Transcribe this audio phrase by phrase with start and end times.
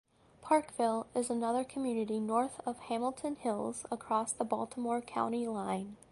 [0.41, 5.97] Parkville is another community north of Hamilton Hills across the Baltimore County line.